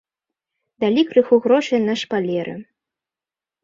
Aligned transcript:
Далі 0.85 1.03
крыху 1.11 1.35
грошай 1.45 1.79
на 1.87 2.01
шпалеры. 2.05 2.53